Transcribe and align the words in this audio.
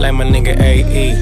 like 0.00 0.14
my 0.14 0.24
nigga 0.24 0.58
AE. 0.58 1.14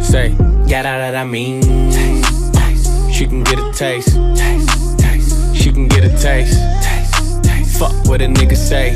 Say, 0.00 0.28
yeah, 0.66 0.82
that, 0.82 0.98
that 0.98 1.14
I 1.16 1.24
mean. 1.24 1.62
Taste, 1.90 2.54
taste. 2.54 3.12
She 3.12 3.26
can 3.26 3.42
get 3.42 3.58
a 3.58 3.72
taste. 3.72 4.14
taste, 4.36 4.98
taste. 4.98 5.56
She 5.56 5.72
can 5.72 5.88
get 5.88 6.04
a 6.04 6.10
taste. 6.10 6.58
taste, 6.82 7.42
taste. 7.42 7.78
Fuck 7.78 7.92
what 8.06 8.20
a 8.20 8.26
nigga 8.26 8.56
say. 8.56 8.92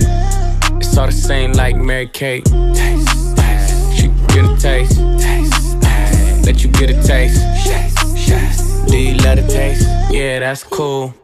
It's 0.77 0.97
all 0.99 1.07
the 1.07 1.13
same 1.13 1.53
like 1.53 1.77
Mary 1.77 2.09
Kate. 2.09 2.45
Taste, 2.45 3.37
taste. 3.37 3.97
She 3.97 4.09
can 4.09 4.27
get 4.27 4.45
a 4.45 4.57
taste. 4.61 4.97
taste, 5.19 5.81
taste. 5.81 6.47
Let 6.47 6.63
you 6.63 6.71
get 6.71 6.91
a 6.91 7.03
taste. 7.03 7.41
Do 8.91 8.99
you 8.99 9.15
love 9.19 9.37
the 9.37 9.47
taste? 9.49 9.87
Yeah, 10.11 10.41
that's 10.41 10.63
cool. 10.65 11.15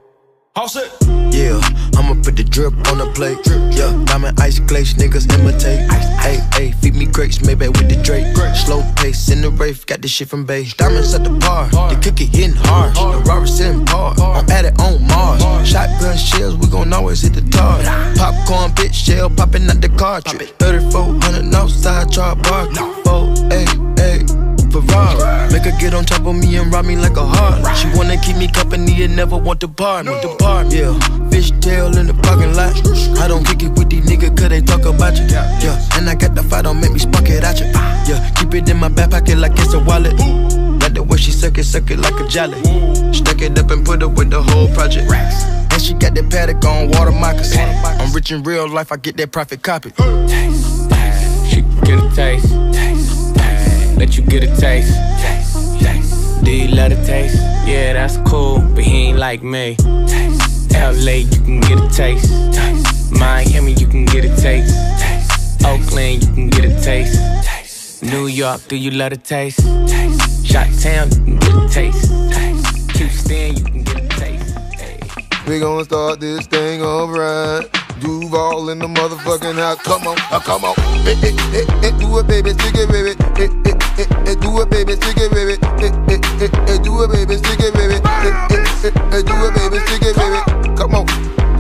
All 0.57 0.69
set. 0.69 0.91
Yeah, 1.37 1.61
I'ma 1.99 2.15
put 2.25 2.35
the 2.35 2.43
drip 2.43 2.73
on 2.89 2.97
the 2.97 3.13
plate. 3.13 3.37
Yeah, 3.77 3.93
diamond 4.07 4.41
ice 4.41 4.59
glaze, 4.59 4.95
niggas 4.95 5.31
imitate. 5.39 5.85
Hey, 6.19 6.41
hey, 6.55 6.73
feed 6.81 6.95
me 6.95 7.05
grapes, 7.05 7.45
maybe 7.45 7.69
with 7.69 7.91
the 7.91 8.01
Drake. 8.03 8.35
Slow 8.57 8.83
pace 8.97 9.31
in 9.31 9.43
the 9.43 9.51
rave, 9.51 9.85
got 9.85 10.01
this 10.01 10.13
shit 10.13 10.31
from 10.31 10.47
Bay. 10.47 10.65
Diamonds 10.79 11.13
at 11.13 11.25
the 11.25 11.31
bar, 11.31 11.69
the 11.69 12.01
cookie 12.03 12.25
hitting 12.25 12.57
hard. 12.57 12.95
The 12.95 13.23
Robert 13.29 13.49
sitting 13.49 13.85
par, 13.85 14.15
I'm 14.19 14.49
at 14.49 14.65
it 14.65 14.81
on 14.81 15.07
Mars. 15.07 15.43
Shotgun 15.69 16.17
shells, 16.17 16.57
we 16.57 16.69
gon' 16.69 16.91
always 16.95 17.21
hit 17.21 17.35
the 17.35 17.43
tar. 17.51 17.83
Popcorn, 18.17 18.71
bitch, 18.73 18.95
shell 18.95 19.29
popping 19.29 19.69
out 19.69 19.83
the 19.83 19.91
cartridge. 19.91 20.53
3400 20.59 21.55
outside, 21.55 22.11
char 22.11 22.35
bar. 22.35 22.73
4, 23.05 23.35
8, 23.53 23.69
8. 23.77 23.86
Ferrari. 24.83 25.53
Make 25.53 25.65
her 25.65 25.79
get 25.79 25.95
on 25.95 26.05
top 26.05 26.27
of 26.27 26.35
me 26.37 26.57
and 26.57 26.73
rob 26.73 26.85
me 26.85 26.97
like 26.97 27.17
a 27.17 27.27
heart. 27.27 27.77
She 27.77 27.89
wanna 27.97 28.17
keep 28.21 28.37
me 28.37 28.49
company 28.49 29.03
and 29.03 29.17
never 29.17 29.37
want 29.37 29.61
to 29.61 29.69
bar 29.69 30.03
me. 30.03 30.13
Depart, 30.21 30.73
yeah. 30.73 30.99
Fish 31.31 31.53
tail 31.61 31.97
in 31.97 32.07
the 32.07 32.15
parking 32.15 32.55
lot. 32.55 32.75
I 33.19 33.29
don't 33.29 33.45
kick 33.45 33.63
it 33.63 33.71
with 33.79 33.91
these 33.91 34.05
niggas 34.07 34.37
cause 34.37 34.49
they 34.49 34.61
talk 34.61 34.85
about 34.85 35.17
you. 35.17 35.27
Yeah, 35.27 35.79
and 35.95 36.09
I 36.09 36.15
got 36.15 36.35
the 36.35 36.43
fight, 36.43 36.65
don't 36.65 36.81
make 36.81 36.93
me 36.93 36.99
spark 36.99 37.29
it 37.29 37.45
at 37.45 37.61
you. 37.61 37.67
Yeah, 38.09 38.31
keep 38.37 38.55
it 38.55 38.69
in 38.69 38.77
my 38.79 38.89
back 38.89 39.11
pocket 39.11 39.39
like 39.39 39.53
it's 39.57 39.75
a 39.75 39.81
wallet. 39.81 40.15
Like 40.81 40.95
the 40.95 41.03
way 41.03 41.17
she 41.17 41.33
suck 41.33 41.59
it, 41.59 41.65
suck 41.65 41.91
it 41.91 41.99
like 41.99 42.19
a 42.21 42.29
jelly. 42.29 42.63
Stack 43.13 43.43
it 43.43 43.59
up 43.59 43.71
and 43.71 43.85
put 43.85 44.03
it 44.03 44.11
with 44.11 44.31
the 44.31 44.43
whole 44.43 44.69
project. 44.69 45.11
And 45.11 45.83
she 45.83 45.95
got 45.95 46.15
that 46.15 46.31
paddock 46.31 46.65
on 46.65 46.91
water 46.91 47.13
moccasins. 47.13 47.59
I'm 47.85 48.13
rich 48.13 48.31
in 48.31 48.43
real 48.43 48.69
life, 48.69 48.93
I 48.93 48.97
get 48.97 49.17
that 49.17 49.33
profit 49.33 49.63
copy. 49.63 49.91
Taste, 49.91 50.91
taste. 50.91 51.51
She 51.51 51.63
get 51.85 51.99
a 51.99 52.09
taste. 52.15 52.49
taste, 52.49 52.73
taste. 52.73 53.16
Let 53.97 54.17
you 54.17 54.23
get 54.25 54.43
a 54.45 54.55
taste. 54.61 54.95
taste, 55.21 55.81
taste. 55.81 56.45
Do 56.45 56.51
you 56.51 56.69
love 56.69 56.91
the 56.91 57.03
taste? 57.05 57.37
Yeah, 57.67 57.95
that's 57.95 58.19
cool, 58.29 58.61
but 58.75 58.85
he 58.85 59.09
ain't 59.09 59.19
like 59.19 59.43
me. 59.43 59.77
Taste, 60.07 60.73
LA, 60.73 61.25
you 61.25 61.41
can 61.45 61.61
get 61.61 61.81
a 61.81 61.89
taste. 61.89 62.31
taste. 62.53 63.13
Miami, 63.13 63.73
you 63.73 63.87
can 63.87 64.05
get 64.05 64.25
a 64.25 64.37
taste. 64.37 64.77
taste. 65.01 65.65
Oakland, 65.65 66.23
you 66.25 66.33
can 66.35 66.49
get 66.51 66.65
a 66.67 66.81
taste. 66.83 67.19
taste. 67.43 68.03
New 68.03 68.27
York, 68.27 68.61
do 68.69 68.77
you 68.77 68.91
love 68.91 69.11
the 69.11 69.17
taste? 69.17 69.61
taste. 69.89 70.37
Town, 70.83 71.09
you 71.11 71.17
can 71.25 71.37
get 71.39 71.55
a 71.55 71.69
taste. 71.69 72.11
taste. 72.33 72.91
Houston, 72.99 73.57
you 73.57 73.65
can 73.65 73.83
get 73.83 74.05
a 74.05 74.09
taste. 74.09 74.59
Hey. 74.75 75.01
We 75.49 75.59
gon' 75.59 75.85
start 75.85 76.21
this 76.21 76.47
thing 76.47 76.83
alright. 76.83 77.76
Duval 78.01 78.71
in 78.71 78.79
the 78.79 78.87
motherfucking 78.87 79.57
house. 79.57 79.81
Come 79.83 80.07
on, 80.07 80.17
uh, 80.31 80.41
come 80.41 80.65
on. 80.65 80.75
Hey, 81.05 81.15
hey, 81.15 81.33
hey, 81.51 81.65
hey, 81.81 81.93
do 81.99 82.19
it, 82.19 82.27
baby, 82.27 82.51
stick 82.51 82.75
it, 82.77 82.89
baby. 82.91 83.17
Hey, 83.37 83.49
hey, 83.65 83.75
hey, 83.97 84.07
hey, 84.25 84.35
do 84.37 84.61
it, 84.61 84.71
baby, 84.71 84.93
stick 84.97 85.17
it, 85.17 85.31
baby. 85.33 85.57
Hey, 85.81 85.91
hey, 86.09 86.21
hey, 86.37 86.51
hey, 86.69 86.79
do 86.85 86.93
it, 87.03 87.09
baby, 87.11 87.37
stick 87.37 87.61
it, 87.61 87.73
baby. 87.75 87.97
Hey, 88.05 88.33
hey, 88.53 88.61
hey, 88.85 88.93
hey, 89.11 89.23
do 89.23 89.35
it, 89.47 89.53
baby, 89.57 89.79
stick 89.89 90.03
it, 90.05 90.15
baby. 90.17 90.41
Come 90.77 90.95
on, 90.95 91.07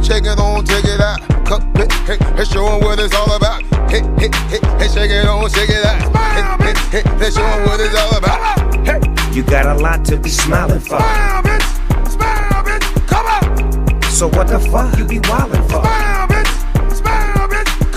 check 0.03 0.25
it 0.25 0.39
on, 0.39 0.65
check 0.67 0.85
it 0.85 1.01
out. 1.01 1.21
Come, 1.47 1.63
hey, 1.75 1.89
hey, 2.05 2.19
hey, 2.37 2.45
show 2.45 2.67
'em 2.69 2.85
what 2.85 2.99
it's 3.01 3.15
all 3.15 3.33
about. 3.35 3.63
Hey, 3.89 4.03
hey, 4.21 4.31
hey, 4.53 4.61
hey, 4.79 4.89
shake 4.89 5.11
it 5.11 5.27
on, 5.27 5.49
shake 5.49 5.71
it 5.71 5.85
out. 5.87 6.01
Hey, 6.13 6.45
hey, 6.65 6.75
hey, 6.91 7.03
hey, 7.19 7.31
show 7.31 7.45
'em 7.45 7.65
what 7.67 7.81
it's 7.81 7.97
all 7.97 8.13
about. 8.17 8.39
Hey. 8.87 9.01
You 9.33 9.43
got 9.43 9.67
a 9.67 9.75
lot 9.75 10.05
to 10.07 10.17
be 10.17 10.31
smiling 10.31 10.81
for. 10.81 10.99
Smile, 10.99 11.43
bitch. 11.43 12.11
Smile, 12.11 12.65
bitch. 12.65 13.07
Come 13.07 13.27
on. 13.27 14.03
So 14.11 14.29
what 14.29 14.49
the 14.49 14.59
fuck 14.59 14.97
you 14.99 15.05
be 15.05 15.19
wildin' 15.21 15.63
for? 15.69 15.83
Smile. 15.83 15.85
Smile, 15.85 16.06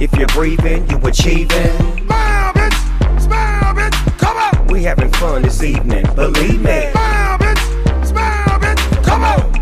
If 0.00 0.14
you're 0.16 0.28
breathing, 0.28 0.88
you 0.88 0.96
achieving. 0.98 1.76
Smile, 2.06 2.52
bitch. 2.52 3.20
Smile, 3.20 3.74
bitch. 3.74 4.18
Come 4.18 4.36
on. 4.36 4.66
We 4.68 4.84
having 4.84 5.10
fun 5.14 5.42
this 5.42 5.60
evening, 5.60 6.06
believe 6.14 6.62
me. 6.62 6.90
Smile, 6.92 7.38
bitch. 7.38 8.06
Smile, 8.06 8.60
bitch. 8.60 9.04
Come 9.04 9.24
on. 9.24 9.52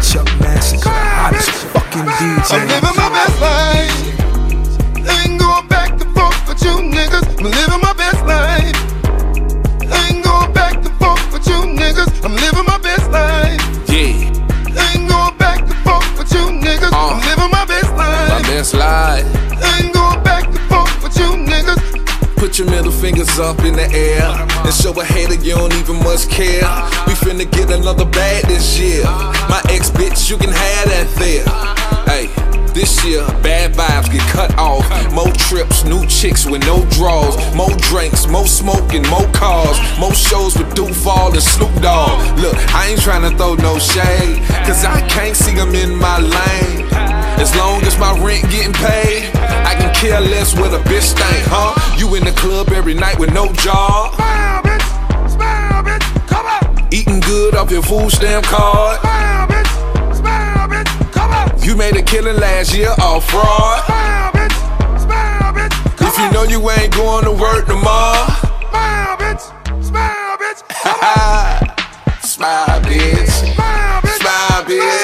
Chuck 0.00 0.24
Massey, 0.40 0.78
the 0.78 0.88
hottest 0.88 1.50
fucking 1.50 2.08
DJ. 2.16 2.54
I'm 2.54 2.66
living 2.66 2.96
my 2.96 3.08
best 3.12 3.40
life. 3.44 3.92
Ain't 4.96 5.38
going 5.38 5.68
back 5.68 5.90
and 6.00 6.14
forth 6.14 6.48
with 6.48 6.64
you 6.64 6.80
niggas. 6.88 7.28
I'm 7.38 7.44
living 7.44 7.73
my 18.72 18.78
life. 18.78 19.24
best 19.24 19.60
life. 19.60 19.62
I 19.62 19.84
ain't 19.84 19.94
going 19.94 20.22
back 20.22 20.46
and 20.46 20.58
forth 20.70 21.02
with 21.02 21.16
you 21.18 21.36
niggas. 21.36 22.36
Put 22.36 22.58
your 22.58 22.70
middle 22.70 22.92
fingers 22.92 23.38
up 23.38 23.58
in 23.60 23.74
the 23.74 23.88
air 23.92 24.24
and 24.64 24.74
show 24.74 24.98
a 24.98 25.04
hater 25.04 25.34
you 25.34 25.54
don't 25.54 25.74
even 25.74 25.96
much 26.02 26.28
care. 26.28 26.64
We 27.06 27.12
finna 27.14 27.50
get 27.50 27.70
another 27.70 28.06
bag 28.06 28.46
this 28.46 28.78
year. 28.78 29.04
My 29.48 29.60
ex 29.68 29.90
bitch, 29.90 30.30
you 30.30 30.36
can 30.36 30.50
have 30.50 30.86
that 30.88 31.08
there. 31.20 31.44
Hey, 32.08 32.26
this 32.72 33.04
year. 33.04 33.24
Bad 33.42 33.74
vibes 33.74 34.10
get 34.10 34.22
cut 34.32 34.56
off. 34.58 34.84
More 35.12 35.32
trips, 35.48 35.84
new 35.84 36.06
chicks 36.06 36.46
with 36.46 36.62
no 36.64 36.84
draws. 36.96 37.36
More 37.54 37.74
drinks, 37.90 38.26
more 38.26 38.46
smoke, 38.46 38.94
and 38.94 39.08
more 39.10 39.28
cars. 39.32 39.78
More 39.98 40.14
shows 40.14 40.56
with 40.56 40.74
Duval 40.74 41.32
and 41.32 41.42
Snoop 41.42 41.74
Dogg. 41.82 42.38
Look, 42.38 42.56
I 42.74 42.88
ain't 42.88 43.00
trying 43.00 43.28
to 43.30 43.36
throw 43.36 43.54
no 43.54 43.78
shade, 43.78 44.42
cause 44.66 44.84
I 44.84 45.06
can't 45.08 45.36
see 45.36 45.54
them 45.54 45.74
in 45.74 45.96
my 45.96 46.18
lane. 46.18 47.23
As 47.40 47.54
long 47.56 47.82
as 47.82 47.98
my 47.98 48.12
rent 48.24 48.42
getting 48.50 48.72
paid, 48.72 49.30
I 49.66 49.74
can 49.74 49.94
care 49.94 50.20
less 50.20 50.54
what 50.54 50.72
a 50.72 50.78
bitch 50.88 51.12
think, 51.12 51.44
huh? 51.48 51.74
You 51.98 52.14
in 52.14 52.24
the 52.24 52.32
club 52.32 52.70
every 52.70 52.94
night 52.94 53.18
with 53.18 53.32
no 53.32 53.52
job. 53.54 54.14
Smile, 54.14 54.62
bitch. 54.62 55.30
Smile, 55.30 55.82
bitch. 55.84 56.28
Come 56.28 56.46
on. 56.46 56.88
Eating 56.92 57.20
good 57.20 57.54
off 57.54 57.70
your 57.70 57.82
food 57.82 58.10
stamp 58.10 58.44
card. 58.46 59.00
Smile, 59.00 59.46
bitch. 59.48 60.16
Smile, 60.16 60.68
bitch. 60.68 61.12
Come 61.12 61.30
on. 61.32 61.62
You 61.62 61.76
made 61.76 61.96
a 61.96 62.02
killing 62.02 62.36
last 62.36 62.74
year 62.74 62.90
off 63.00 63.28
fraud. 63.28 63.84
Smile, 63.84 64.32
bitch. 64.32 65.00
Smile, 65.00 65.52
bitch. 65.52 65.96
Come 65.96 66.08
If 66.08 66.18
you 66.18 66.30
know 66.32 66.44
you 66.44 66.70
ain't 66.70 66.94
going 66.94 67.24
to 67.24 67.32
work 67.32 67.66
tomorrow, 67.66 68.26
Smile, 68.70 69.16
bitch. 69.18 69.84
Smile, 69.84 70.36
bitch. 70.38 70.60
smile, 72.24 72.80
bitch. 72.80 73.28
Smile, 73.54 74.00
bitch. 74.02 74.18
Smile, 74.18 74.64
bitch. 74.64 75.03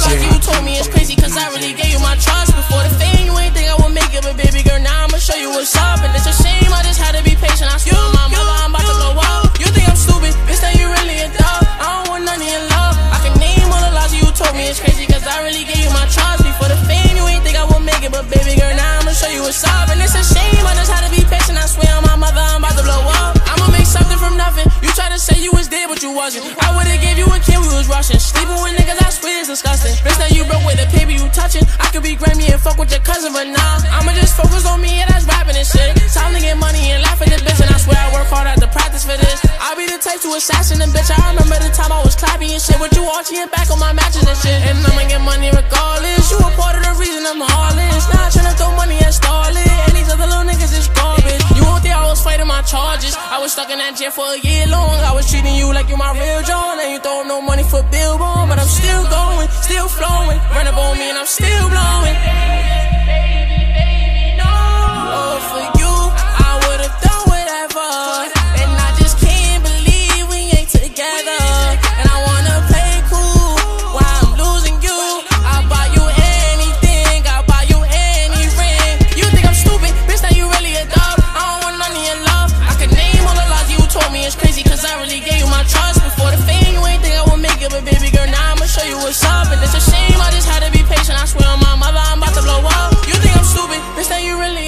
Can 0.00 0.18
name 0.18 0.30
all 0.30 0.30
the 0.30 0.30
DJ. 0.30 0.30
lies 0.30 0.34
you 0.34 0.40
told 0.40 0.64
me 0.64 0.78
it's 0.78 0.88
crazy, 0.88 1.16
cause 1.16 1.36
I 1.36 1.48
really 1.50 1.72
gave 1.74 1.92
you 1.92 2.00
my 2.00 2.16
trust 2.16 2.56
before 2.56 2.82
the 2.82 2.92
fame. 2.96 3.26
You 3.26 3.34
ain't 3.38 3.54
think 3.54 3.68
I 3.68 3.76
would 3.76 3.94
make 3.94 4.12
it, 4.14 4.22
but 4.22 4.36
baby 4.36 4.62
girl, 4.62 4.80
now 4.80 5.04
I'ma 5.04 5.18
show 5.18 5.36
you 5.36 5.50
what's 5.50 5.76
up. 5.76 6.00
And 6.00 6.12
it's 6.16 6.26
a 6.26 6.34
shame, 6.42 6.72
I 6.72 6.82
just 6.82 7.00
had 7.00 7.14
to 7.16 7.22
be 7.22 7.34
patient. 7.36 7.68
I 7.68 7.76
swear 7.78 7.98
on 7.98 8.12
my 8.14 8.26
mother, 8.28 8.56
I'm 8.64 8.70
about 8.72 8.86
to 8.86 8.94
blow 8.96 9.14
up. 9.20 9.58
You 9.60 9.66
think 9.72 9.88
I'm 9.88 9.96
stupid, 9.96 10.34
bitch? 10.46 10.62
Now 10.62 10.72
you 10.74 10.86
really 10.88 11.18
a 11.20 11.28
dog. 11.28 11.62
I 11.80 11.86
don't 12.00 12.06
want 12.10 12.24
none 12.24 12.40
of 12.40 12.48
your 12.48 12.64
love. 12.72 12.94
I 13.12 13.18
can 13.24 13.34
name 13.38 13.68
all 13.68 13.82
the 13.82 13.92
lies 13.92 14.12
you 14.14 14.26
told 14.32 14.54
me 14.56 14.68
it's 14.68 14.80
crazy, 14.80 15.06
cause 15.06 15.26
I 15.26 15.44
really 15.44 15.64
gave 15.64 15.80
you 15.80 15.92
my 15.92 16.06
trust 16.08 16.44
before 16.44 16.68
the 16.68 16.80
fame. 16.88 17.16
You 17.16 17.24
ain't 17.28 17.44
think 17.44 17.56
I 17.56 17.64
would 17.68 17.84
make 17.84 18.02
it, 18.02 18.12
but 18.12 18.24
baby 18.30 18.56
girl, 18.56 18.72
now 18.74 19.00
I'ma 19.00 19.12
show 19.12 19.30
you 19.30 19.42
what's 19.44 19.64
up. 19.64 19.79
Assassin 40.34 40.80
a 40.82 40.86
bitch. 40.86 41.10
I 41.10 41.32
remember 41.32 41.58
the 41.58 41.70
time 41.74 41.92
I 41.92 42.00
was 42.02 42.14
clapping 42.14 42.50
and 42.50 42.62
shit 42.62 42.78
with 42.78 42.94
you 42.94 43.04
arching 43.04 43.46
back 43.50 43.70
on 43.70 43.78
my 43.78 43.92
matches 43.92 44.22
and 44.26 44.38
shit. 44.38 44.58
And 44.68 44.78
I'ma 44.84 45.08
get 45.08 45.22
money 45.22 45.50
regardless. 45.50 46.30
You 46.30 46.38
a 46.38 46.50
part 46.54 46.76
of 46.76 46.82
the 46.86 46.94
reason 47.00 47.22
I'm 47.26 47.40
heartless. 47.40 48.04
Now 48.10 48.26
I 48.26 48.30
tryna 48.30 48.54
throw 48.58 48.70
money 48.76 48.98
at 49.00 49.14
Starlet. 49.14 49.64
And 49.88 49.92
these 49.96 50.10
other 50.12 50.26
little 50.26 50.46
niggas 50.46 50.72
is 50.76 50.88
garbage. 50.92 51.42
You 51.56 51.62
won't 51.66 51.82
think 51.82 51.94
I 51.94 52.06
was 52.06 52.20
fighting 52.22 52.46
my 52.46 52.62
charges. 52.62 53.14
I 53.16 53.38
was 53.40 53.52
stuck 53.52 53.70
in 53.70 53.78
that 53.78 53.96
jail 53.96 54.10
for 54.10 54.28
a 54.30 54.38
year 54.38 54.66
long. 54.68 54.98
I 55.02 55.12
was 55.12 55.26
treating 55.30 55.54
you 55.54 55.72
like 55.72 55.88
you 55.88 55.96
my 55.96 56.12
real 56.14 56.42
John. 56.46 56.78
And 56.78 56.92
you 56.94 57.00
throw 57.00 57.22
no 57.26 57.40
money 57.40 57.64
for 57.64 57.82
billboard. 57.90 58.46
But 58.50 58.58
I'm 58.58 58.70
still 58.70 59.04
going, 59.08 59.48
still 59.66 59.88
flowing. 59.88 60.38
Run 60.54 60.66
up 60.66 60.78
on 60.78 60.98
me 60.98 61.10
and 61.10 61.18
I'm 61.18 61.26
still 61.26 61.66
blowing. 61.68 61.89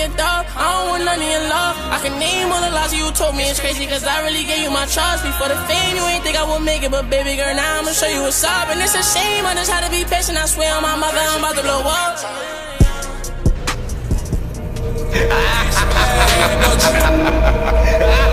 A 0.03 0.09
dog. 0.19 0.51
I 0.59 0.67
don't 0.67 0.91
want 0.91 1.05
none 1.05 1.23
of 1.23 1.31
your 1.31 1.47
love. 1.47 1.79
I 1.95 1.99
can 2.03 2.19
name 2.19 2.51
all 2.51 2.59
the 2.59 2.75
lies 2.75 2.93
you 2.93 3.07
told 3.13 3.37
me 3.37 3.47
it's 3.49 3.61
crazy, 3.61 3.87
cause 3.87 4.03
I 4.03 4.19
really 4.27 4.43
gave 4.43 4.59
you 4.59 4.71
my 4.71 4.85
trust. 4.87 5.23
Before 5.23 5.47
the 5.47 5.55
fame, 5.71 5.95
you 5.95 6.03
ain't 6.11 6.25
think 6.25 6.37
I 6.37 6.43
would 6.43 6.65
make 6.65 6.83
it, 6.83 6.91
but 6.91 7.09
baby 7.09 7.37
girl, 7.37 7.55
now 7.55 7.79
I'ma 7.79 7.93
show 7.93 8.09
you 8.09 8.23
what's 8.23 8.43
up. 8.43 8.67
And 8.71 8.81
it's 8.83 8.99
a 8.99 9.03
shame, 9.15 9.47
I 9.47 9.55
just 9.55 9.71
had 9.71 9.87
to 9.87 9.91
be 9.95 10.03
patient. 10.03 10.37
I 10.39 10.47
swear 10.47 10.75
on 10.75 10.83
my 10.83 10.97
mother, 10.99 11.23
I'm 11.23 11.39
about 11.39 11.55
to 11.55 11.63
blow 11.63 11.87
up. 11.87 12.19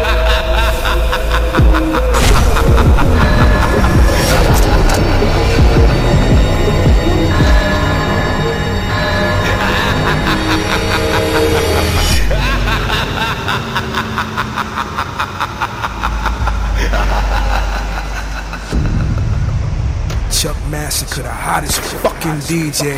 Chuck 20.32 20.56
Massacre, 20.70 21.24
the 21.24 21.30
hottest 21.30 21.82
fucking 21.82 22.40
DJ. 22.48 22.96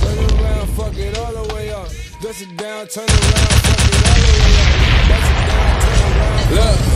Turn 0.00 0.18
around, 0.40 0.68
fuck 0.68 0.96
it 0.96 1.18
all 1.18 1.32
the 1.32 1.54
way 1.54 1.70
up. 1.72 1.88
Dust 2.22 2.40
it 2.42 2.56
down, 2.56 2.86
turn 2.86 3.06
around. 3.06 3.58
Look, 6.54 6.87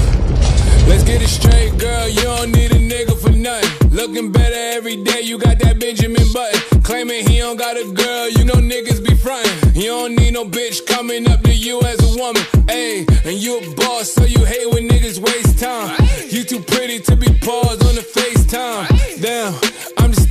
get 1.12 1.22
it 1.22 1.28
straight, 1.28 1.76
girl. 1.78 2.08
You 2.08 2.22
don't 2.22 2.52
need 2.52 2.72
a 2.72 2.80
nigga 2.80 3.14
for 3.20 3.30
nothing. 3.30 3.90
Looking 3.90 4.32
better 4.32 4.62
every 4.78 4.96
day, 4.96 5.20
you 5.20 5.38
got 5.38 5.58
that 5.58 5.78
Benjamin 5.78 6.26
Button. 6.32 6.82
Claiming 6.82 7.28
he 7.28 7.38
don't 7.38 7.58
got 7.58 7.76
a 7.76 7.84
girl, 7.92 8.28
you 8.30 8.44
know 8.44 8.54
niggas 8.54 9.04
be 9.04 9.14
frontin'. 9.14 9.74
You 9.74 9.88
don't 9.88 10.14
need 10.16 10.32
no 10.32 10.44
bitch 10.44 10.86
coming 10.86 11.28
up 11.28 11.42
to 11.42 11.52
you 11.52 11.82
as 11.82 11.98
a 12.00 12.18
woman. 12.18 12.42
Ayy, 12.78 13.06
and 13.26 13.36
you 13.36 13.58
a 13.58 13.74
boss, 13.74 14.12
so 14.12 14.24
you 14.24 14.44
hate 14.44 14.68
when 14.72 14.88
niggas 14.88 15.18
waste 15.18 15.58
time. 15.58 15.96
You 16.30 16.44
too 16.44 16.60
pretty 16.60 16.98
to 17.00 17.16
be 17.16 17.28
paused 17.40 17.84
on 17.84 17.94
the 17.94 18.06
FaceTime. 18.16 18.86
Damn, 19.20 19.52
I'm 19.98 20.12
just 20.12 20.21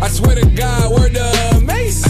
I 0.00 0.08
swear 0.08 0.36
to 0.36 0.46
God, 0.50 0.92
word 0.92 1.12
the 1.14 1.62
mace. 1.66 2.04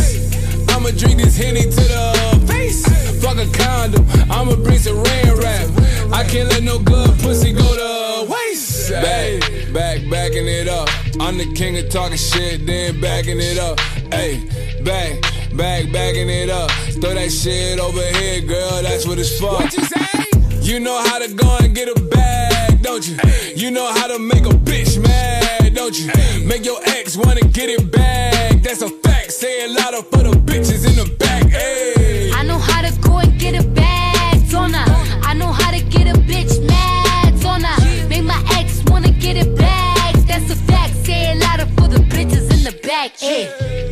I'ma 0.69 0.91
drink 0.91 1.17
this 1.23 1.37
henny 1.37 1.63
to 1.63 1.71
the 1.71 2.45
face. 2.47 2.85
Fuck 3.23 3.39
a 3.39 3.47
condom, 3.57 4.07
I'ma 4.31 4.57
bring 4.57 4.79
some 4.79 4.97
rain 4.97 5.33
rap. 5.37 5.69
I 6.13 6.23
can't 6.25 6.51
let 6.51 6.63
no 6.63 6.79
good 6.79 7.19
pussy 7.21 7.53
go 7.53 7.65
to 7.65 8.31
waste. 8.31 8.91
Back, 8.91 9.41
back, 9.73 10.01
backing 10.11 10.47
it 10.47 10.69
up. 10.69 10.89
I'm 11.19 11.39
the 11.39 11.51
king 11.55 11.79
of 11.79 11.89
talking 11.89 12.19
shit, 12.19 12.67
then 12.67 13.01
backing 13.01 13.39
it 13.41 13.59
up. 13.59 13.81
Hey, 14.13 14.45
back, 14.85 15.23
back, 15.57 15.91
backing 15.91 16.29
it 16.29 16.51
up. 16.51 16.71
Throw 17.01 17.15
that 17.15 17.31
shit 17.33 17.81
over 17.81 18.03
here, 18.19 18.43
girl. 18.43 18.83
That's 18.83 19.07
what 19.07 19.19
it's 19.19 19.39
for. 19.39 19.53
What 19.53 19.73
you 19.73 19.85
say? 19.85 20.25
You 20.61 20.81
know 20.81 20.99
how 21.09 21.19
to 21.19 21.33
go 21.33 21.57
and 21.63 21.75
get 21.75 21.89
a 21.89 22.01
bag, 22.01 22.83
don't 22.83 23.07
you? 23.09 23.17
You 23.57 23.71
know 23.71 23.91
how 23.91 24.09
to 24.09 24.19
make 24.19 24.45
a 24.45 24.51
bitch 24.51 25.03
mad 25.03 25.58
don't 25.79 25.97
you? 25.97 26.11
Make 26.45 26.65
your 26.65 26.81
ex 26.87 27.17
wanna 27.17 27.41
get 27.41 27.71
it 27.71 27.93
back. 27.93 28.63
That's 28.63 28.83
a 28.83 28.89
fact. 28.89 29.31
Say 29.31 29.65
a 29.65 29.69
lot 29.69 29.95
of 29.95 30.09
for 30.11 30.23
the 30.29 30.35
bitches 30.49 30.85
in 30.89 30.97
the 30.97 31.09
back. 31.19 31.45
Hey. 31.45 32.33
I 32.33 32.43
know 32.43 32.59
how 32.59 32.83
to 32.83 32.93
go 33.01 33.19
and 33.19 33.39
get 33.39 33.55
a 33.55 33.65
bag, 33.69 34.51
don't 34.51 34.75
I? 34.75 34.85
I 35.23 35.35
know 35.35 35.53
how 35.53 35.71
to 35.71 35.81
get 35.81 36.09
a 36.09 36.19
bitch 36.19 36.53
mad, 36.67 37.41
don't 37.41 37.65
I? 37.65 37.77
Make 38.09 38.25
my 38.25 38.43
ex 38.59 38.83
wanna 38.91 39.13
get 39.13 39.37
it 39.37 39.57
back. 39.57 40.15
That's 40.27 40.51
a 40.51 40.57
fact. 40.57 40.95
Say 41.07 41.33
a 41.33 41.37
lot 41.37 41.61
of 41.61 41.69
for 41.77 41.87
the 41.87 42.01
bitches 42.13 42.51
in 42.55 42.65
the 42.65 42.75
back. 42.83 43.17
Hey, 43.17 43.45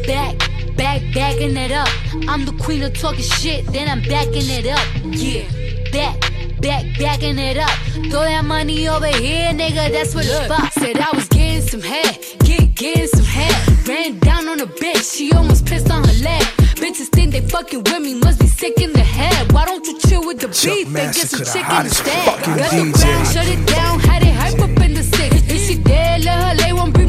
back, 0.08 0.34
back, 0.76 1.02
backing 1.14 1.56
it 1.56 1.70
up. 1.70 1.88
I'm 2.28 2.44
the 2.46 2.56
queen 2.64 2.82
of 2.82 2.94
talking 2.98 3.22
shit, 3.22 3.64
then 3.72 3.88
I'm 3.88 4.02
backing 4.02 4.48
it 4.58 4.66
up. 4.66 4.86
Yeah, 5.04 5.44
back 5.92 6.26
back, 6.60 6.84
backing 6.98 7.38
it 7.38 7.56
up. 7.56 7.70
Throw 8.10 8.22
that 8.22 8.44
money 8.44 8.88
over 8.88 9.06
here, 9.06 9.52
nigga, 9.52 9.92
that's 9.92 10.14
what 10.14 10.24
the 10.24 10.44
for. 10.48 10.80
Said 10.80 10.98
I 10.98 11.10
was 11.14 11.28
getting 11.28 11.45
some 11.68 11.80
head, 11.80 12.18
get, 12.44 12.75
getting 12.75 13.06
some 13.08 13.25
head. 13.25 13.88
Ran 13.88 14.18
down 14.20 14.49
on 14.49 14.61
a 14.61 14.66
bitch, 14.66 15.16
she 15.16 15.32
almost 15.32 15.66
pissed 15.66 15.90
on 15.90 16.04
her 16.04 16.18
leg. 16.23 16.42
Bitches 16.76 17.08
think 17.08 17.32
they 17.32 17.40
fucking 17.40 17.82
with 17.85 18.00
me, 18.00 18.14
must 18.14 18.40
be 18.40 18.46
sick 18.46 18.80
in 18.80 18.92
the 18.92 19.00
head. 19.00 19.52
Why 19.52 19.64
don't 19.64 19.85
you 19.87 19.99
chill 20.00 20.26
with 20.26 20.40
the 20.40 20.49
beef 20.49 20.87
and 20.87 21.14
get 21.14 21.28
some 21.28 21.44
chicken 21.44 21.87
instead? 21.87 22.26
Got 22.26 22.38
the 22.44 22.92
ground, 22.92 23.26
shut 23.28 23.49
it 23.49 23.66
down, 23.66 24.00
had 24.00 24.23
it 24.23 24.35
hype 24.35 24.61
up 24.61 24.80
in 24.85 24.94
the 24.94 25.02
six. 25.02 25.35
If 25.49 25.66
she 25.66 25.78
dead, 25.78 26.25
let 26.25 26.38
her 26.42 26.54
lay, 26.54 26.65
won't 26.65 26.65
breathe 26.65 26.65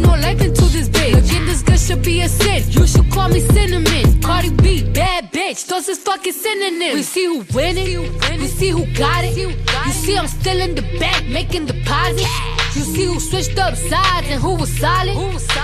no 0.07 0.13
life 0.13 0.41
into 0.41 0.65
this 0.75 0.89
bitch. 0.89 1.29
Get 1.29 1.45
this 1.45 1.61
good 1.61 1.79
should 1.79 2.03
be 2.03 2.21
a 2.21 2.29
sin, 2.29 2.63
you 2.69 2.87
should 2.87 3.09
call 3.11 3.29
me 3.29 3.41
cinnamon. 3.41 4.21
Cardi 4.21 4.51
B, 4.63 4.83
bad 4.91 5.31
bitch, 5.31 5.67
those 5.67 5.87
is 5.89 5.99
fucking 5.99 6.33
synonyms. 6.33 6.95
We 6.95 7.03
see 7.03 7.25
who 7.25 7.45
winning, 7.53 8.13
we 8.41 8.47
see 8.47 8.69
who 8.69 8.85
got 8.93 9.23
it. 9.23 9.37
You 9.37 9.51
see 9.91 10.17
I'm 10.17 10.27
still 10.27 10.59
in 10.59 10.75
the 10.75 10.85
bank 10.99 11.27
making 11.27 11.65
deposits. 11.65 12.27
You 12.75 12.83
see 12.83 13.05
who 13.05 13.19
switched 13.19 13.57
up 13.57 13.75
sides 13.75 14.27
and 14.29 14.41
who 14.41 14.55
was 14.55 14.71
solid. 14.77 15.15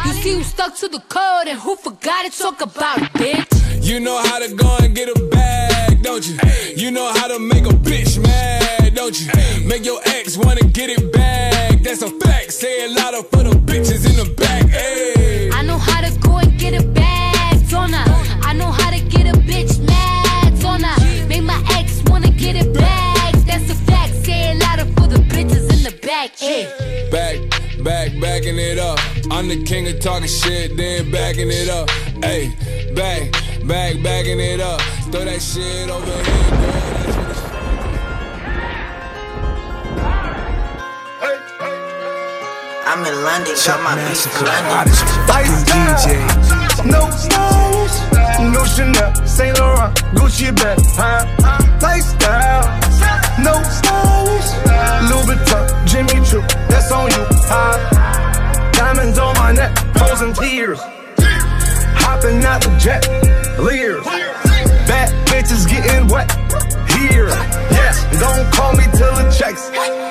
You 0.05 0.13
see 0.21 0.33
who 0.37 0.43
stuck 0.43 0.75
to 0.77 0.87
the 0.87 1.01
code 1.15 1.47
and 1.47 1.59
who 1.59 1.75
forgot 1.75 2.25
it. 2.25 2.33
Talk 2.33 2.61
about 2.61 2.97
it, 3.01 3.11
bitch. 3.13 3.83
You 3.83 3.99
know 3.99 4.17
how 4.17 4.39
to 4.39 4.53
go 4.55 4.77
and 4.81 4.95
get 4.95 5.09
a 5.09 5.19
bag, 5.29 6.01
don't 6.01 6.25
you? 6.27 6.37
You 6.75 6.89
know 6.91 7.11
how 7.13 7.27
to 7.27 7.37
make 7.37 7.65
a 7.65 7.75
bitch 7.89 8.21
mad, 8.21 8.82
don't 8.93 9.19
you? 9.19 9.27
Make 9.65 9.85
your 9.85 9.99
ex 10.05 10.37
wanna 10.37 10.61
get 10.61 10.89
it 10.89 11.11
back. 11.11 11.81
That's 11.81 12.01
a 12.01 12.09
fact. 12.09 12.51
Say 12.53 12.85
a 12.85 12.89
lot 12.89 13.13
of 13.13 13.29
for 13.29 13.43
the 13.43 13.51
bitches 13.51 14.09
in 14.09 14.15
the 14.15 14.33
back. 14.35 14.67
Hey. 14.69 15.49
I 15.51 15.61
know 15.63 15.77
how 15.77 16.01
to 16.01 16.11
go 16.19 16.37
and 16.37 16.57
get 16.59 16.73
a 16.73 16.85
bag, 16.87 17.69
don't 17.69 17.93
I? 17.93 18.03
I 18.43 18.53
know 18.53 18.71
how 18.71 18.91
to 18.91 18.99
get 18.99 19.25
a 19.27 19.37
bitch 19.39 19.79
mad, 19.85 20.59
don't 20.59 20.83
I? 20.85 21.25
Make 21.27 21.43
my 21.43 21.61
ex 21.71 22.03
wanna 22.07 22.29
get 22.29 22.55
it 22.55 22.73
back. 22.73 23.33
That's 23.45 23.69
a 23.69 23.75
fact. 23.75 24.13
Say 24.25 24.51
a 24.51 24.55
lot 24.55 24.79
of 24.79 24.87
for 24.95 25.07
the 25.07 25.19
bitches 25.33 25.69
in 25.75 25.83
the 25.83 25.97
back. 26.05 26.37
Hey. 26.37 26.69
Back, 27.11 27.37
back, 27.83 28.11
backing 28.21 28.57
it 28.57 28.77
up. 28.77 28.99
I'm 29.31 29.47
the 29.47 29.63
king 29.63 29.87
of 29.87 29.99
talking 29.99 30.27
shit, 30.27 30.77
then 30.77 31.11
backing 31.11 31.49
it 31.49 31.69
up. 31.69 31.89
Hey, 32.23 32.49
back, 32.95 33.31
back, 33.65 34.01
backing 34.03 34.39
it 34.39 34.59
up. 34.59 34.81
Throw 35.11 35.25
that 35.25 35.41
shit 35.41 35.89
over 35.89 36.05
here, 36.05 37.02
I'm 43.03 43.13
in 43.13 43.23
London, 43.23 43.53
got 43.65 43.83
my 43.83 43.95
beats 43.95 44.25
Massacre, 44.27 44.45
London. 44.45 44.71
hottest 44.71 45.67
DJ. 45.67 46.23
No 46.87 47.09
stylish, 47.11 47.99
no 48.39 48.63
Chanel, 48.63 49.27
Saint 49.27 49.59
Laurent, 49.59 49.93
Gucci 50.15 50.55
bag, 50.55 50.79
huh? 50.95 51.27
Lifestyle, 51.81 52.63
no 53.43 53.59
stylish, 53.67 54.47
Louis 55.11 55.35
Vuitton, 55.35 55.85
Jimmy 55.85 56.25
Choo, 56.25 56.39
that's 56.71 56.93
on 56.93 57.11
you, 57.11 57.25
huh? 57.51 58.71
Diamonds 58.71 59.19
on 59.19 59.35
my 59.35 59.51
neck, 59.51 59.77
frozen 59.97 60.31
tears, 60.33 60.79
hopping 61.99 62.41
out 62.45 62.61
the 62.61 62.71
jet, 62.79 63.03
leers, 63.59 64.05
bad 64.87 65.11
bitches 65.27 65.67
getting 65.67 66.07
wet 66.07 66.31
here, 66.95 67.27
yes. 67.67 67.99
Don't 68.17 68.49
call 68.53 68.71
me 68.77 68.85
till 68.95 69.13
the 69.15 69.29
checks 69.37 69.69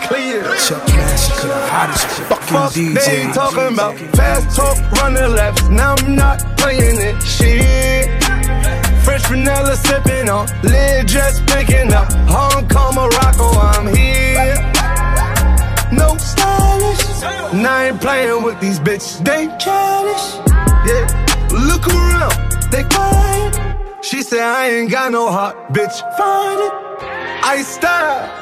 clear. 0.09 0.43
Chuck 0.67 0.87
Massacre, 0.89 1.49
the 1.49 1.67
hottest 1.67 2.07
fucking 2.29 2.47
Fuck 2.47 2.73
DJ. 2.73 3.27
they 3.27 3.33
talking 3.33 3.75
about 3.75 3.97
fast 4.17 4.57
talk, 4.57 4.77
running 4.93 5.35
laps. 5.35 5.69
Now 5.69 5.95
I'm 5.99 6.15
not 6.15 6.39
playing 6.57 6.99
it. 7.01 7.21
Shit. 7.23 8.09
Fresh 9.05 9.27
vanilla 9.27 9.77
sipping 9.77 10.29
on, 10.29 10.47
lid 10.63 11.09
just 11.09 11.47
picking 11.47 11.93
up. 11.93 12.11
Hong 12.29 12.69
Kong, 12.69 12.95
Morocco, 12.95 13.51
I'm 13.59 13.87
here. 13.95 14.55
No 15.93 16.17
stylish. 16.17 17.23
Now 17.55 17.77
I 17.77 17.89
ain't 17.89 18.01
playing 18.01 18.43
with 18.43 18.61
these 18.61 18.79
bitches. 18.79 19.25
They 19.25 19.47
childish. 19.59 20.27
Yeah. 20.87 21.07
Look 21.51 21.87
around, 21.89 22.35
they 22.71 22.85
quiet. 22.85 24.05
She 24.05 24.23
said 24.23 24.41
I 24.41 24.69
ain't 24.71 24.91
got 24.91 25.13
no 25.13 25.31
heart, 25.31 25.57
bitch. 25.73 25.97
Find 26.17 26.61
it. 26.61 26.73
I 27.45 27.63
style. 27.63 28.42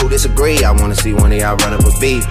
Who 0.00 0.08
disagree? 0.08 0.62
I 0.64 0.70
wanna 0.70 0.94
see 0.94 1.12
one 1.12 1.32
of 1.32 1.38
y'all 1.38 1.56
run 1.56 1.74
up 1.74 1.84
a. 2.00 2.24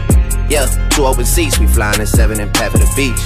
Yeah, 0.50 0.66
two 0.90 1.06
open 1.06 1.26
seats, 1.26 1.60
we 1.60 1.68
flying 1.68 2.00
in 2.00 2.08
seven 2.08 2.40
and 2.40 2.54
pat 2.54 2.72
for 2.72 2.78
the 2.78 2.92
beach. 2.96 3.20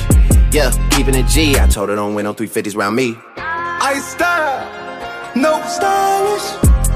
Yeah, 0.53 0.71
keeping 0.91 1.15
it 1.15 1.27
G. 1.27 1.57
I 1.60 1.67
told 1.67 1.89
her 1.89 1.95
don't 1.95 2.15
win 2.15 2.25
no 2.25 2.33
350s 2.33 2.75
round 2.75 2.95
me. 2.95 3.15
I 3.38 4.00
style, 4.00 5.31
no 5.36 5.62
stylish. 5.67 6.70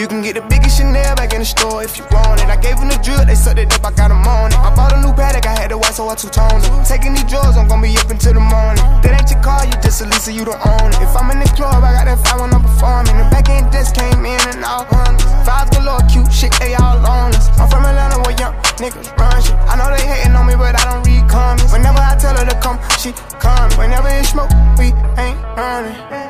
You 0.00 0.08
can 0.08 0.24
get 0.24 0.32
the 0.32 0.40
biggest 0.48 0.80
Chanel 0.80 1.12
back 1.12 1.36
in 1.36 1.44
the 1.44 1.44
store 1.44 1.84
if 1.84 2.00
you 2.00 2.08
want 2.08 2.40
it. 2.40 2.48
I 2.48 2.56
gave 2.56 2.80
them 2.80 2.88
the 2.88 2.96
drill, 3.04 3.20
they 3.28 3.36
sucked 3.36 3.60
it 3.60 3.68
up, 3.68 3.84
I 3.84 3.92
got 3.92 4.08
them 4.08 4.24
on 4.24 4.48
it. 4.48 4.56
I 4.56 4.72
bought 4.72 4.96
a 4.96 4.98
new 5.04 5.12
Patek, 5.12 5.44
I 5.44 5.52
had 5.52 5.68
to 5.68 5.76
white, 5.76 5.92
so 5.92 6.08
I 6.08 6.16
two-toned 6.16 6.64
it. 6.64 6.72
Taking 6.88 7.12
these 7.12 7.28
drugs, 7.28 7.60
I'm 7.60 7.68
gonna 7.68 7.84
be 7.84 7.92
up 8.00 8.08
until 8.08 8.32
the 8.32 8.40
morning. 8.40 8.80
That 9.04 9.12
ain't 9.12 9.28
your 9.28 9.44
car, 9.44 9.68
you 9.68 9.76
just 9.84 10.00
a 10.00 10.08
Lisa, 10.08 10.32
you 10.32 10.48
don't 10.48 10.56
own 10.56 10.88
it. 10.88 11.04
If 11.04 11.12
I'm 11.12 11.28
in 11.28 11.44
the 11.44 11.50
club, 11.52 11.84
I 11.84 11.92
got 11.92 12.08
that 12.08 12.16
fire 12.24 12.40
when 12.40 12.48
I'm 12.48 12.64
performing. 12.64 13.12
The 13.12 13.28
back 13.28 13.52
end 13.52 13.68
just 13.76 13.92
came 13.92 14.24
in 14.24 14.40
and 14.40 14.64
all 14.64 14.88
hundreds. 14.88 15.28
Five 15.44 15.68
galore, 15.68 16.00
cute 16.08 16.32
shit, 16.32 16.56
they 16.56 16.72
all 16.80 16.96
on 17.04 17.36
us. 17.36 17.52
I'm 17.60 17.68
from 17.68 17.84
Atlanta 17.84 18.24
where 18.24 18.32
young 18.40 18.56
niggas 18.80 19.12
run 19.20 19.36
shit. 19.44 19.52
I 19.68 19.76
know 19.76 19.92
they 19.92 20.00
hating 20.00 20.32
on 20.32 20.48
me, 20.48 20.56
but 20.56 20.80
I 20.80 20.96
don't 20.96 21.04
read 21.04 21.28
comments. 21.28 21.76
Whenever 21.76 22.00
I 22.00 22.16
tell 22.16 22.32
her 22.40 22.48
to 22.48 22.56
come, 22.64 22.80
she 22.96 23.12
come. 23.36 23.68
Whenever 23.76 24.08
it's 24.16 24.32
smoke, 24.32 24.48
we 24.80 24.96
ain't 25.20 25.36
running. 25.60 26.29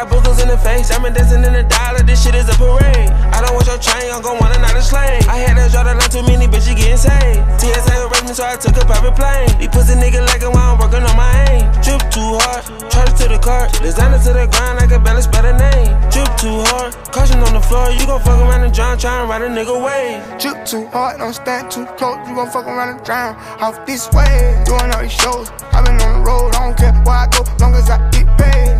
got 0.00 0.08
boogers 0.08 0.40
in 0.40 0.48
the 0.48 0.56
face. 0.56 0.90
I'm 0.90 1.04
dancing 1.12 1.44
in 1.44 1.52
the 1.52 1.64
dollar, 1.64 2.00
this 2.00 2.24
shit 2.24 2.34
is 2.34 2.48
a 2.48 2.56
parade. 2.56 3.12
I 3.36 3.44
don't 3.44 3.52
want 3.52 3.66
your 3.66 3.76
chain, 3.76 4.08
I'm 4.08 4.22
gon' 4.22 4.38
want 4.40 4.56
another 4.56 4.80
slave. 4.80 5.28
I 5.28 5.44
had 5.44 5.60
to 5.60 5.68
draw 5.68 5.84
the 5.84 5.92
line, 5.92 6.08
too 6.08 6.24
many 6.24 6.46
bitches 6.48 6.76
getting 6.76 6.96
saved. 6.96 7.44
TSA 7.60 8.08
arrested 8.08 8.28
me, 8.28 8.32
so 8.32 8.44
I 8.44 8.56
took 8.56 8.76
a 8.80 8.84
private 8.86 9.16
plane. 9.16 9.52
These 9.60 9.68
pussy 9.68 9.94
niggas 10.00 10.24
like 10.24 10.40
it 10.40 10.48
while 10.48 10.72
I'm 10.72 10.78
working 10.80 11.04
on 11.04 11.16
my 11.16 11.28
aim. 11.52 11.68
Drip 11.84 12.00
too 12.08 12.40
hard, 12.40 12.64
charge 12.88 13.12
to 13.20 13.28
the 13.28 13.38
cart. 13.44 13.72
Designer 13.84 14.16
to 14.24 14.32
the 14.32 14.46
grind, 14.48 14.80
I 14.80 14.86
can 14.88 15.04
spell 15.20 15.44
the 15.44 15.52
name. 15.52 15.92
Drip 16.08 16.30
too 16.40 16.56
hard, 16.72 16.96
caution 17.12 17.40
on 17.44 17.52
the 17.52 17.60
floor. 17.60 17.92
You 17.92 18.06
gon' 18.08 18.24
fuck 18.24 18.40
around 18.40 18.64
and 18.64 18.72
drown, 18.72 18.96
try 18.96 19.20
and 19.20 19.28
ride 19.28 19.44
a 19.44 19.52
nigga 19.52 19.76
wave. 19.76 20.24
Drip 20.40 20.64
too 20.64 20.88
hard, 20.96 21.20
don't 21.20 21.36
stand 21.36 21.70
too 21.70 21.84
close. 22.00 22.16
You 22.24 22.34
gon' 22.34 22.48
fuck 22.48 22.64
around 22.64 22.96
and 22.96 23.02
drown. 23.04 23.36
Off 23.60 23.84
this 23.84 24.08
way, 24.16 24.56
doing 24.64 24.88
all 24.96 25.02
these 25.04 25.12
shows. 25.12 25.52
I've 25.76 25.84
been 25.84 26.00
on 26.00 26.10
the 26.16 26.24
road, 26.24 26.56
I 26.56 26.64
don't 26.64 26.76
care 26.76 26.96
where 27.04 27.20
I 27.20 27.26
go, 27.28 27.44
long 27.60 27.74
as 27.74 27.90
I 27.90 28.00
get 28.10 28.26
paid. 28.40 28.79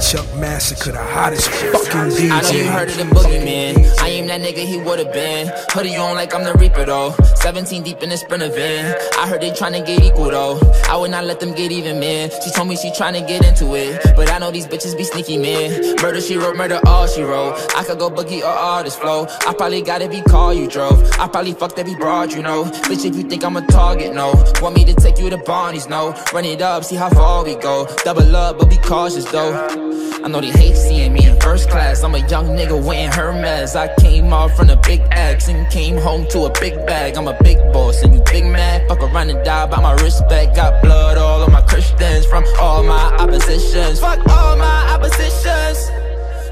Chuck 0.00 0.26
Massacre, 0.34 0.92
the 0.92 0.98
hottest 0.98 1.48
fucking 1.50 2.16
DJ. 2.16 2.30
I 2.30 2.40
know 2.40 2.50
you 2.50 2.64
heard 2.64 2.88
of 2.88 2.96
the 2.96 3.04
boogeyman. 3.04 4.00
I 4.00 4.08
am 4.08 4.26
that 4.28 4.40
nigga 4.40 4.66
he 4.66 4.78
would've 4.78 5.12
been. 5.12 5.52
Hoodie 5.70 5.96
on 5.96 6.16
like 6.16 6.34
I'm 6.34 6.42
the 6.42 6.54
Reaper 6.54 6.86
though. 6.86 7.14
17 7.36 7.82
deep 7.82 8.02
in 8.02 8.08
the 8.08 8.16
sprinter 8.16 8.48
van. 8.48 8.96
I 9.18 9.28
heard 9.28 9.42
they 9.42 9.50
tryna 9.50 9.86
get 9.86 10.02
equal 10.02 10.30
though. 10.30 10.58
I 10.88 10.96
would 10.96 11.10
not 11.10 11.24
let 11.24 11.38
them 11.38 11.54
get 11.54 11.70
even, 11.70 12.00
man. 12.00 12.30
She 12.42 12.50
told 12.50 12.68
me 12.68 12.76
she 12.76 12.90
tryna 12.90 13.28
get 13.28 13.44
into 13.44 13.74
it. 13.74 14.00
But 14.16 14.30
I 14.30 14.38
know 14.38 14.50
these 14.50 14.66
bitches 14.66 14.96
be 14.96 15.04
sneaky, 15.04 15.36
man. 15.36 15.96
Murder 16.02 16.20
she 16.20 16.36
wrote, 16.36 16.56
murder 16.56 16.80
all 16.86 17.06
she 17.06 17.22
wrote. 17.22 17.54
I 17.76 17.84
could 17.84 17.98
go 17.98 18.10
boogie 18.10 18.40
or 18.40 18.46
all 18.46 18.82
this 18.82 18.96
flow. 18.96 19.26
I 19.46 19.52
probably 19.52 19.82
got 19.82 20.00
every 20.00 20.22
car 20.22 20.54
you 20.54 20.66
drove. 20.66 21.02
I 21.18 21.28
probably 21.28 21.52
fucked 21.52 21.78
every 21.78 21.94
broad 21.94 22.32
you 22.32 22.42
know. 22.42 22.64
Bitch, 22.88 23.04
if 23.04 23.14
you 23.14 23.22
think 23.22 23.44
I'm 23.44 23.56
a 23.56 23.66
target, 23.66 24.14
no. 24.14 24.32
Want 24.62 24.74
me 24.74 24.84
to 24.86 24.94
take 24.94 25.18
you 25.18 25.28
to 25.30 25.38
Barney's, 25.38 25.88
no. 25.88 26.14
Run 26.32 26.46
it 26.46 26.62
up, 26.62 26.84
see 26.84 26.96
how 26.96 27.10
far 27.10 27.44
we 27.44 27.54
go. 27.56 27.86
Double 28.02 28.34
up, 28.34 28.58
but 28.58 28.70
be 28.70 28.78
cautious 28.78 29.30
though. 29.30 29.89
I 30.22 30.28
know 30.28 30.40
they 30.42 30.50
hate 30.50 30.76
seeing 30.76 31.14
me 31.14 31.26
in 31.26 31.40
first 31.40 31.70
class. 31.70 32.04
I'm 32.04 32.14
a 32.14 32.18
young 32.28 32.48
nigga 32.48 32.76
wearing 32.84 33.10
Hermes. 33.10 33.74
I 33.74 33.88
came 33.96 34.34
off 34.34 34.54
from 34.54 34.66
the 34.66 34.76
big 34.76 35.00
X 35.12 35.48
and 35.48 35.66
came 35.72 35.96
home 35.96 36.26
to 36.28 36.44
a 36.44 36.52
big 36.60 36.74
bag. 36.86 37.16
I'm 37.16 37.26
a 37.26 37.42
big 37.42 37.56
boss 37.72 38.02
and 38.02 38.12
you 38.12 38.22
big 38.30 38.44
mad. 38.44 38.86
Fuck 38.86 39.00
around 39.00 39.30
and 39.30 39.42
die 39.46 39.66
by 39.66 39.80
my 39.80 39.94
respect. 39.94 40.56
Got 40.56 40.82
blood 40.82 41.16
all 41.16 41.42
on 41.42 41.50
my 41.52 41.62
Christians 41.62 42.26
from 42.26 42.44
all 42.60 42.82
my 42.82 43.16
oppositions. 43.16 44.00
Fuck 44.00 44.18
all 44.28 44.58
my 44.58 44.92
oppositions. 44.92 45.88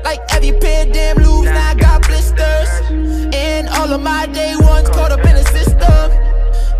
Like 0.03 0.21
every 0.35 0.53
pair 0.59 0.87
damn 0.87 1.19
loops, 1.19 1.45
now 1.45 1.71
I 1.71 1.75
got 1.75 2.07
blisters. 2.07 2.71
And 3.35 3.69
all 3.69 3.93
of 3.93 4.01
my 4.01 4.25
day 4.27 4.55
ones 4.61 4.89
caught 4.89 5.13
up 5.13 5.25
in 5.27 5.35
the 5.35 5.45
system. 5.45 6.11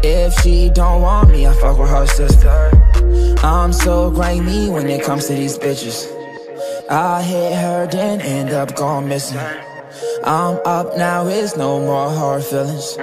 If 0.03 0.33
she 0.41 0.71
don't 0.71 1.03
want 1.03 1.31
me, 1.33 1.47
I 1.47 1.53
fuck 1.53 1.79
with 1.79 1.91
her 1.91 2.07
sister. 2.07 2.71
I'm 3.45 3.75
so 3.75 4.11
grimy 4.11 4.71
when 4.71 4.89
it 4.89 5.05
comes 5.05 5.27
to 5.27 5.35
these 5.35 5.59
bitches. 5.59 6.18
I 6.91 7.23
hit 7.23 7.55
her, 7.55 7.87
then 7.87 8.23
end 8.23 8.51
up 8.51 8.75
gone 8.75 9.09
missing. 9.09 9.39
I'm 10.25 10.59
up 10.65 10.97
now, 10.97 11.27
it's 11.27 11.55
no 11.55 11.81
more 11.81 12.09
hard 12.09 12.43
feelings. 12.43 12.97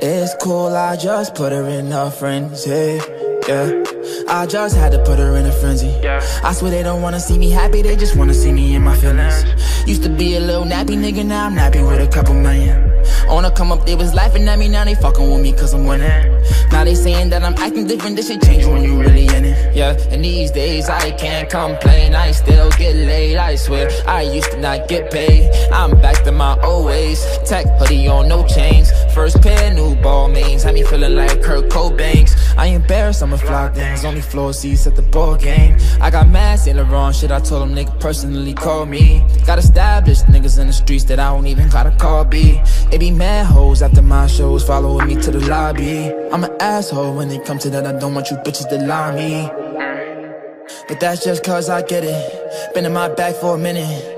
It's 0.00 0.34
cool, 0.42 0.74
I 0.74 0.96
just 0.96 1.36
put 1.36 1.52
her 1.52 1.64
in 1.68 1.92
a 1.92 2.10
frenzy. 2.10 3.00
Yeah, 3.48 3.84
I 4.28 4.46
just 4.46 4.76
had 4.76 4.90
to 4.90 5.04
put 5.04 5.20
her 5.20 5.36
in 5.36 5.46
a 5.46 5.52
frenzy. 5.52 5.94
I 6.04 6.52
swear 6.52 6.72
they 6.72 6.82
don't 6.82 7.00
wanna 7.00 7.20
see 7.20 7.38
me 7.38 7.50
happy, 7.50 7.82
they 7.82 7.94
just 7.94 8.16
wanna 8.16 8.34
see 8.34 8.50
me 8.50 8.74
in 8.74 8.82
my 8.82 8.96
feelings. 8.96 9.44
Used 9.86 10.02
to 10.02 10.08
be 10.08 10.34
a 10.34 10.40
little 10.40 10.64
nappy 10.64 10.96
nigga, 10.96 11.24
now 11.24 11.46
I'm 11.46 11.54
nappy 11.54 11.86
with 11.88 12.00
a 12.00 12.10
couple 12.10 12.34
million. 12.34 12.91
Wanna 13.28 13.50
come 13.50 13.72
up, 13.72 13.86
they 13.86 13.94
was 13.94 14.14
laughing 14.14 14.48
at 14.48 14.58
me, 14.58 14.68
now 14.68 14.84
they 14.84 14.94
fucking 14.94 15.30
with 15.30 15.40
me 15.40 15.52
cause 15.52 15.74
I'm 15.74 15.86
winning. 15.86 16.42
Now 16.70 16.84
they 16.84 16.94
saying 16.94 17.30
that 17.30 17.42
I'm 17.42 17.54
acting 17.54 17.86
different, 17.86 18.16
this 18.16 18.28
shit 18.28 18.42
change 18.42 18.64
when 18.66 18.82
you 18.82 19.00
really 19.00 19.26
in 19.26 19.44
it. 19.44 19.74
Yeah, 19.74 19.96
and 20.10 20.24
these 20.24 20.50
days 20.50 20.88
I 20.88 21.10
can't 21.12 21.48
complain, 21.48 22.14
I 22.14 22.32
still 22.32 22.70
get 22.70 22.94
laid, 22.94 23.36
I 23.36 23.54
swear. 23.56 23.90
I 24.06 24.22
used 24.22 24.50
to 24.52 24.60
not 24.60 24.88
get 24.88 25.10
paid, 25.10 25.50
I'm 25.72 25.92
back 26.00 26.24
to 26.24 26.32
my 26.32 26.60
old 26.62 26.86
ways. 26.86 27.24
Tech 27.44 27.66
hoodie 27.78 28.08
on, 28.08 28.28
no 28.28 28.46
chains. 28.46 28.90
First 29.14 29.42
pair, 29.42 29.74
new 29.74 29.94
Balmains, 29.96 30.62
had 30.64 30.74
me 30.74 30.82
feeling 30.84 31.14
like 31.14 31.42
Kurt 31.42 31.68
Cobain's. 31.68 32.34
I 32.56 32.66
embarrassed, 32.66 33.22
I'ma 33.22 33.36
fly 33.36 33.68
things, 33.68 34.04
only 34.06 34.22
floor 34.22 34.54
seats 34.54 34.86
at 34.86 34.96
the 34.96 35.02
ball 35.02 35.36
game. 35.36 35.76
I 36.00 36.10
got 36.10 36.28
mad, 36.28 36.60
the 36.60 36.84
wrong 36.84 37.12
shit, 37.12 37.30
I 37.30 37.40
told 37.40 37.62
them 37.62 37.74
nigga 37.74 38.00
personally 38.00 38.54
call 38.54 38.86
me. 38.86 39.22
Got 39.46 39.58
established 39.58 40.24
niggas 40.26 40.58
in 40.58 40.66
the 40.66 40.72
streets 40.72 41.04
that 41.04 41.20
I 41.20 41.30
don't 41.30 41.46
even 41.46 41.68
gotta 41.68 41.90
call 41.90 42.24
B. 42.24 42.60
It 42.90 43.00
be 43.00 43.10
mad 43.10 43.46
hoes 43.46 43.82
after 43.82 44.00
my 44.00 44.26
shows, 44.26 44.64
following 44.66 45.06
me 45.08 45.16
to 45.16 45.30
the 45.30 45.40
lobby. 45.46 46.10
I'm 46.32 46.44
an 46.44 46.56
asshole 46.60 47.14
when 47.14 47.30
it 47.30 47.44
comes 47.44 47.62
to 47.64 47.70
that, 47.70 47.86
I 47.86 47.98
don't 47.98 48.14
want 48.14 48.30
you 48.30 48.38
bitches 48.38 48.68
to 48.70 48.78
lie 48.86 49.14
me. 49.14 49.50
But 50.88 51.00
that's 51.00 51.22
just 51.22 51.44
cause 51.44 51.68
I 51.68 51.82
get 51.82 52.04
it. 52.04 52.74
Been 52.74 52.86
in 52.86 52.92
my 52.92 53.08
bag 53.08 53.34
for 53.36 53.56
a 53.56 53.58
minute. 53.58 54.11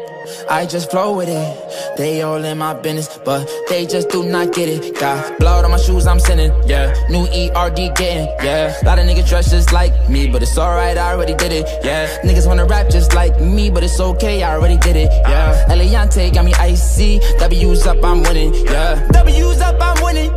I 0.48 0.66
just 0.66 0.90
flow 0.90 1.16
with 1.16 1.28
it. 1.28 1.96
They 1.96 2.22
all 2.22 2.42
in 2.44 2.58
my 2.58 2.74
business, 2.74 3.18
but 3.24 3.48
they 3.68 3.86
just 3.86 4.08
do 4.08 4.22
not 4.22 4.52
get 4.52 4.68
it. 4.68 4.98
Got 4.98 5.38
blood 5.38 5.64
on 5.64 5.70
my 5.70 5.76
shoes, 5.76 6.06
I'm 6.06 6.20
sending, 6.20 6.52
yeah. 6.66 6.94
New 7.10 7.26
ERD 7.26 7.94
getting, 7.96 8.26
yeah. 8.42 8.74
Lot 8.84 8.98
of 8.98 9.06
niggas 9.06 9.28
dress 9.28 9.50
just 9.50 9.72
like 9.72 9.92
me, 10.08 10.28
but 10.28 10.42
it's 10.42 10.56
alright, 10.56 10.96
I 10.96 11.12
already 11.12 11.34
did 11.34 11.52
it, 11.52 11.66
yeah. 11.84 12.20
Niggas 12.22 12.46
wanna 12.46 12.64
rap 12.64 12.90
just 12.90 13.14
like 13.14 13.40
me, 13.40 13.70
but 13.70 13.82
it's 13.84 14.00
okay, 14.00 14.42
I 14.42 14.54
already 14.54 14.78
did 14.78 14.96
it, 14.96 15.10
yeah. 15.28 15.66
Eliantte 15.68 16.32
got 16.34 16.44
me 16.44 16.54
icy, 16.54 17.20
W's 17.38 17.86
up, 17.86 18.02
I'm 18.02 18.22
winning, 18.22 18.54
yeah. 18.66 19.06
W's 19.08 19.60
up, 19.60 19.76
I'm 19.80 20.02
winning. 20.02 20.32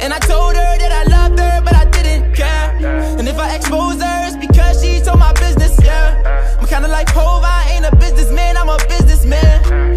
And 0.00 0.12
I 0.12 0.18
told 0.20 0.54
her 0.54 0.78
that 0.78 0.92
I 0.92 1.10
loved 1.10 1.38
her, 1.40 1.60
but 1.64 1.74
I 1.74 1.84
didn't 1.86 2.34
care. 2.34 2.76
And 3.18 3.26
if 3.26 3.38
I 3.38 3.56
expose 3.56 4.00
her, 4.00 4.26
it's 4.28 4.36
because 4.36 4.82
she 4.82 5.00
told 5.00 5.18
my 5.18 5.32
business, 5.32 5.76
yeah. 5.82 6.27
I'm 6.58 6.66
kinda 6.66 6.88
like 6.88 7.08
Hov, 7.10 7.44
I 7.44 7.70
ain't 7.72 7.86
a 7.86 7.94
businessman, 7.96 8.56
I'm 8.56 8.68
a 8.68 8.78
businessman. 8.88 9.87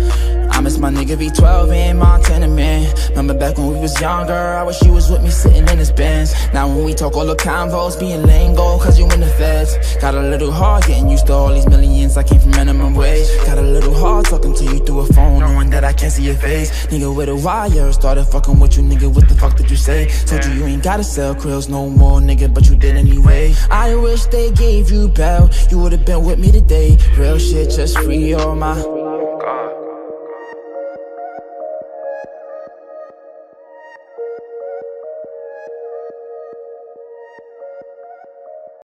My 0.81 0.89
nigga 0.89 1.11
Nigga 1.11 1.29
V12 1.29 1.75
in 1.75 1.97
Montana, 1.97 2.47
man. 2.47 2.93
Remember 3.09 3.33
back 3.33 3.57
when 3.57 3.67
we 3.67 3.79
was 3.79 3.99
younger, 3.99 4.33
I 4.33 4.63
wish 4.63 4.81
you 4.81 4.93
was 4.93 5.09
with 5.11 5.21
me 5.21 5.29
sitting 5.29 5.67
in 5.67 5.77
this 5.77 5.91
Benz. 5.91 6.33
Now 6.53 6.69
when 6.69 6.85
we 6.85 6.93
talk 6.93 7.15
all 7.15 7.25
the 7.25 7.35
convos, 7.35 7.99
being 7.99 8.23
lingo, 8.23 8.79
cause 8.79 8.97
you 8.97 9.03
in 9.09 9.19
the 9.19 9.27
feds. 9.27 9.75
Got 9.97 10.15
a 10.15 10.21
little 10.21 10.51
hard 10.51 10.85
getting 10.85 11.09
used 11.09 11.27
to 11.27 11.33
all 11.33 11.53
these 11.53 11.67
millions, 11.67 12.15
I 12.15 12.23
came 12.23 12.39
from 12.39 12.51
minimum 12.51 12.95
wage. 12.95 13.27
Got 13.45 13.57
a 13.57 13.61
little 13.61 13.93
hard 13.93 14.25
talking 14.25 14.53
to 14.53 14.63
you 14.63 14.79
through 14.79 15.01
a 15.01 15.05
phone, 15.07 15.39
knowing 15.41 15.69
that 15.71 15.83
I 15.83 15.91
can't 15.91 16.13
see 16.13 16.23
your 16.23 16.35
face. 16.35 16.87
Nigga 16.87 17.13
with 17.13 17.27
a 17.27 17.35
wire, 17.35 17.91
started 17.91 18.23
fucking 18.25 18.57
with 18.57 18.77
you, 18.77 18.83
nigga, 18.83 19.13
what 19.13 19.27
the 19.27 19.35
fuck 19.35 19.57
did 19.57 19.69
you 19.69 19.77
say? 19.77 20.07
Told 20.25 20.45
you 20.45 20.53
you 20.53 20.65
ain't 20.65 20.83
gotta 20.83 21.03
sell 21.03 21.35
krills 21.35 21.67
no 21.67 21.89
more, 21.89 22.21
nigga, 22.21 22.53
but 22.53 22.69
you 22.69 22.77
did 22.77 22.95
anyway. 22.95 23.53
I 23.69 23.95
wish 23.95 24.27
they 24.27 24.51
gave 24.51 24.89
you 24.91 25.09
bail, 25.09 25.49
you 25.69 25.79
would've 25.79 26.05
been 26.05 26.23
with 26.23 26.39
me 26.39 26.53
today. 26.53 26.97
Real 27.17 27.37
shit, 27.37 27.69
just 27.71 27.99
free 27.99 28.33
all 28.33 28.55
my. 28.55 29.00